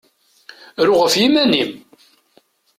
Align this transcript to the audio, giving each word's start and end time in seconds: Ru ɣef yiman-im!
Ru 0.85 0.93
ɣef 1.01 1.13
yiman-im! 1.21 1.71